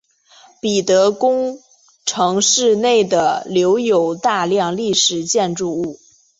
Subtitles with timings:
[0.59, 1.59] 彼得宫
[2.07, 5.99] 城市内的留有大量历史建筑物。